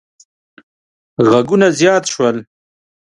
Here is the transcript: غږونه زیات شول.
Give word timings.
غږونه 1.29 1.67
زیات 1.79 2.03
شول. 2.13 2.37